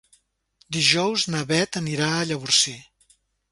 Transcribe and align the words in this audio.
Dijous 0.77 1.27
na 1.35 1.43
Beth 1.53 1.79
anirà 1.83 2.09
a 2.17 2.25
Llavorsí. 2.33 2.77